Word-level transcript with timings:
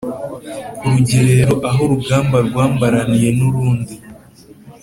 kurugerero 0.77 1.55
ahurugamba 1.69 2.37
rwambaraniye 2.47 3.29
nurundi 3.37 3.93